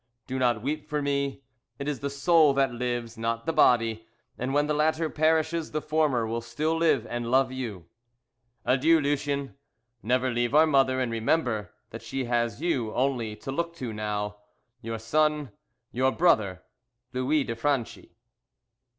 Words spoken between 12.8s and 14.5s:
only to look to now.